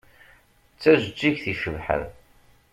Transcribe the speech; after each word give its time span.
D 0.73 0.77
tajeǧǧigt 0.81 1.43
icebḥen. 1.53 2.03